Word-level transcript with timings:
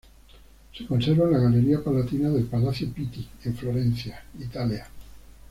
Se 0.75 0.87
conserva 0.87 1.25
en 1.27 1.33
la 1.33 1.37
Galería 1.37 1.83
Palatina 1.83 2.31
del 2.31 2.45
Palacio 2.47 2.91
Pitti, 2.91 3.23
en 3.43 3.55
Florencia, 3.55 4.23
Italia. 4.39 4.87